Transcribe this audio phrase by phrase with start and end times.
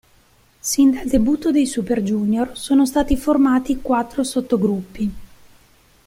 [0.71, 5.13] Sin dal debutto dei Super Junior, sono stati formati quattro sottogruppi.